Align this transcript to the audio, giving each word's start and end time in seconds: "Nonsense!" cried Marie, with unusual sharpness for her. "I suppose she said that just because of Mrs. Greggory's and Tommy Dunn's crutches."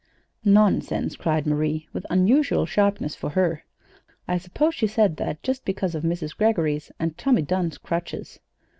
"Nonsense!" 0.43 1.15
cried 1.15 1.45
Marie, 1.45 1.87
with 1.93 2.07
unusual 2.09 2.65
sharpness 2.65 3.13
for 3.15 3.29
her. 3.29 3.65
"I 4.27 4.39
suppose 4.39 4.73
she 4.73 4.87
said 4.87 5.17
that 5.17 5.43
just 5.43 5.63
because 5.63 5.93
of 5.93 6.01
Mrs. 6.01 6.35
Greggory's 6.35 6.91
and 6.97 7.15
Tommy 7.19 7.43
Dunn's 7.43 7.77
crutches." 7.77 8.39